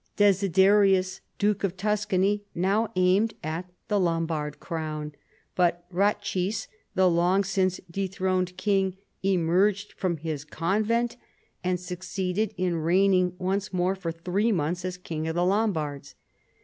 [0.17, 5.13] Desiderius, Duke of Tuscany, now aimed at the Lombard crown;
[5.53, 11.17] but Ratchis, the long since dethroned king emerged from his convent
[11.63, 16.15] and succeeded in reigning once more for three months as King of the Lombards.